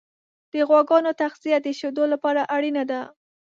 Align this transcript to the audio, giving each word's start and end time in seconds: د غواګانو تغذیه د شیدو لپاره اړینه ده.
د 0.51 0.53
غواګانو 0.69 1.17
تغذیه 1.21 1.57
د 1.61 1.67
شیدو 1.79 2.03
لپاره 2.13 2.41
اړینه 2.55 2.83
ده. 2.91 3.01